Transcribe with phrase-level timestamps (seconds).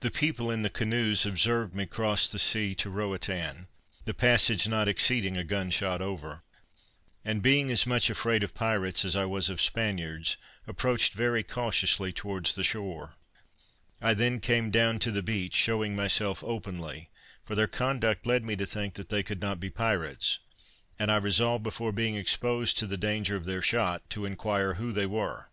[0.00, 3.68] The people in the canoes observed me cross the sea to Roatan,
[4.04, 6.42] the passage not exceeding a gun shot over;
[7.24, 10.36] and being as much afraid of pirates as I was of Spaniards,
[10.66, 13.14] approached very cautiously towards the shore.
[14.00, 17.10] I then came down to the beach, shewing myself openly;
[17.44, 20.40] for their conduct led me to think that they could not be pirates,
[20.98, 24.90] and I resolved before being exposed to the danger of their shot, to inquire who
[24.90, 25.50] they were.